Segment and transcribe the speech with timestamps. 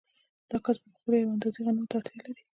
[0.49, 2.43] دا کس په خپله یوې اندازې غنمو ته اړتیا لري